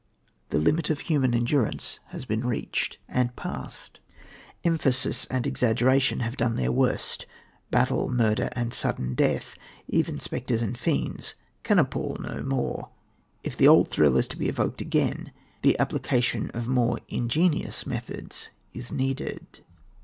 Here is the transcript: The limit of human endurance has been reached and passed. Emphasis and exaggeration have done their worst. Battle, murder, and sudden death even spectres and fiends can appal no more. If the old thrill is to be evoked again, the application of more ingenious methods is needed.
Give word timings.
The 0.49 0.57
limit 0.57 0.89
of 0.89 1.01
human 1.01 1.35
endurance 1.35 1.99
has 2.07 2.25
been 2.25 2.43
reached 2.43 2.97
and 3.07 3.35
passed. 3.35 3.99
Emphasis 4.63 5.25
and 5.25 5.45
exaggeration 5.45 6.21
have 6.21 6.37
done 6.37 6.55
their 6.55 6.71
worst. 6.71 7.27
Battle, 7.69 8.09
murder, 8.09 8.49
and 8.53 8.73
sudden 8.73 9.13
death 9.13 9.53
even 9.87 10.17
spectres 10.17 10.63
and 10.63 10.75
fiends 10.75 11.35
can 11.61 11.77
appal 11.77 12.17
no 12.19 12.41
more. 12.41 12.89
If 13.43 13.55
the 13.55 13.67
old 13.67 13.91
thrill 13.91 14.17
is 14.17 14.27
to 14.29 14.37
be 14.39 14.49
evoked 14.49 14.81
again, 14.81 15.31
the 15.61 15.77
application 15.77 16.49
of 16.49 16.67
more 16.67 16.99
ingenious 17.07 17.85
methods 17.85 18.49
is 18.73 18.91
needed. 18.91 19.61